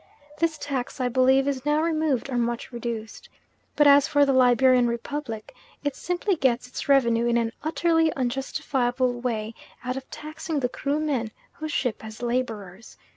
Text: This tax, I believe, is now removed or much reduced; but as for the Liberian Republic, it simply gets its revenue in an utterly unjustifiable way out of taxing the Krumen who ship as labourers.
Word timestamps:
This 0.39 0.57
tax, 0.57 0.99
I 0.99 1.09
believe, 1.09 1.47
is 1.47 1.63
now 1.63 1.79
removed 1.79 2.27
or 2.31 2.37
much 2.39 2.71
reduced; 2.71 3.29
but 3.75 3.85
as 3.85 4.07
for 4.07 4.25
the 4.25 4.33
Liberian 4.33 4.87
Republic, 4.87 5.53
it 5.83 5.95
simply 5.95 6.35
gets 6.35 6.67
its 6.67 6.89
revenue 6.89 7.27
in 7.27 7.37
an 7.37 7.51
utterly 7.63 8.11
unjustifiable 8.17 9.21
way 9.21 9.53
out 9.83 9.97
of 9.97 10.09
taxing 10.09 10.61
the 10.61 10.69
Krumen 10.69 11.29
who 11.53 11.67
ship 11.67 12.03
as 12.03 12.23
labourers. 12.23 12.97